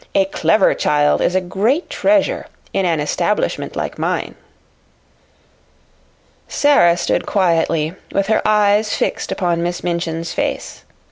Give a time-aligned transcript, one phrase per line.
[0.15, 4.33] A clever child is a great treasure in an establishment like mine."
[6.47, 10.85] Sara stood quietly, with her eyes fixed upon Miss Minchin's face.